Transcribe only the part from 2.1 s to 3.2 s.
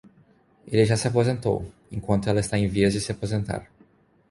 ela está em vias de se